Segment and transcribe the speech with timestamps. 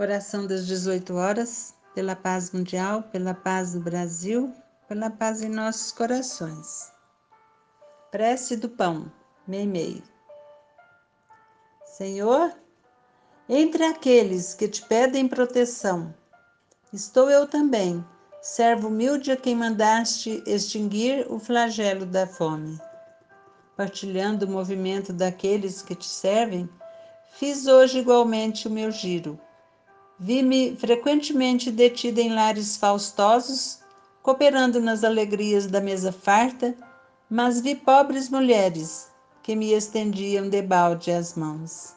[0.00, 4.54] Oração das 18 horas, pela paz mundial, pela paz do Brasil,
[4.86, 6.92] pela paz em nossos corações.
[8.12, 9.10] Prece do pão,
[9.44, 10.00] meimei.
[11.84, 12.52] Senhor,
[13.48, 16.14] entre aqueles que te pedem proteção,
[16.92, 18.06] estou eu também,
[18.40, 22.80] servo humilde a quem mandaste extinguir o flagelo da fome.
[23.76, 26.70] Partilhando o movimento daqueles que te servem,
[27.32, 29.36] fiz hoje igualmente o meu giro
[30.20, 33.78] Vi-me frequentemente detida em lares faustosos,
[34.20, 36.74] cooperando nas alegrias da mesa farta,
[37.30, 39.08] mas vi pobres mulheres
[39.44, 41.94] que me estendiam debalde as mãos.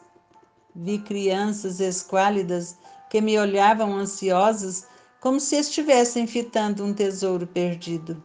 [0.74, 2.76] Vi crianças esquálidas
[3.10, 4.86] que me olhavam ansiosas,
[5.20, 8.22] como se estivessem fitando um tesouro perdido.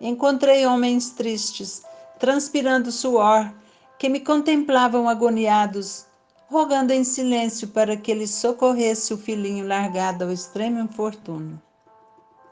[0.00, 1.82] Encontrei homens tristes,
[2.18, 3.52] transpirando suor,
[3.98, 6.06] que me contemplavam agoniados,
[6.52, 11.58] rogando em silêncio para que ele socorresse o filhinho largado ao extremo infortúnio.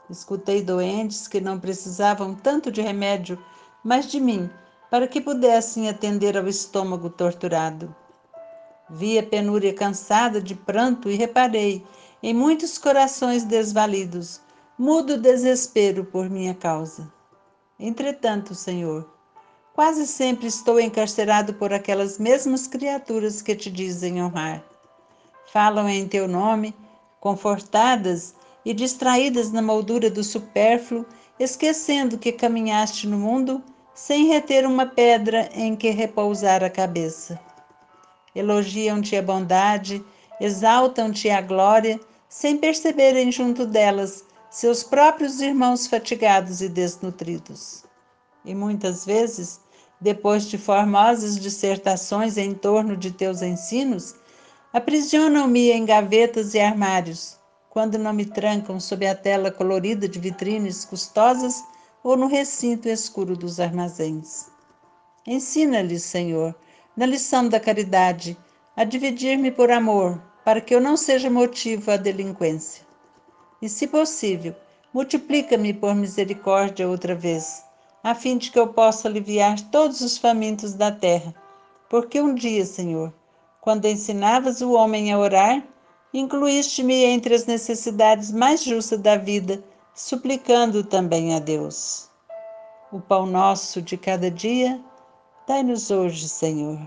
[0.09, 3.37] Escutei doentes que não precisavam tanto de remédio,
[3.83, 4.49] mas de mim,
[4.89, 7.95] para que pudessem atender ao estômago torturado.
[8.89, 11.85] Vi a penúria cansada de pranto e reparei
[12.23, 14.41] em muitos corações desvalidos,
[14.79, 17.07] mudo desespero por minha causa.
[17.79, 19.07] Entretanto, Senhor,
[19.73, 24.61] Quase sempre estou encarcerado por aquelas mesmas criaturas que te dizem honrar.
[25.53, 26.75] Falam em teu nome,
[27.21, 31.05] confortadas e distraídas na moldura do supérfluo,
[31.39, 37.39] esquecendo que caminhaste no mundo sem reter uma pedra em que repousar a cabeça.
[38.35, 40.03] Elogiam-te a bondade,
[40.41, 47.89] exaltam-te a glória, sem perceberem junto delas seus próprios irmãos fatigados e desnutridos
[48.43, 49.59] e muitas vezes,
[49.99, 54.15] depois de formosas dissertações em torno de teus ensinos,
[54.73, 57.37] aprisionam-me em gavetas e armários,
[57.69, 61.63] quando não me trancam sob a tela colorida de vitrines custosas
[62.03, 64.47] ou no recinto escuro dos armazéns.
[65.25, 66.55] Ensina-lhes, Senhor,
[66.97, 68.35] na lição da caridade,
[68.75, 72.83] a dividir-me por amor, para que eu não seja motivo à delinquência.
[73.61, 74.55] E, se possível,
[74.91, 77.63] multiplica-me por misericórdia outra vez
[78.03, 81.33] a fim de que eu possa aliviar todos os famintos da terra.
[81.89, 83.13] Porque um dia, Senhor,
[83.59, 85.63] quando ensinavas o homem a orar,
[86.13, 89.63] incluíste-me entre as necessidades mais justas da vida,
[89.93, 92.09] suplicando também a Deus.
[92.91, 94.81] O pão nosso de cada dia,
[95.47, 96.79] dai-nos hoje, Senhor.